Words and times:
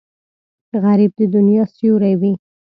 غریب 0.83 1.11
د 1.19 1.21
دنیا 1.35 1.63
سیوری 1.75 2.13
وي 2.21 2.33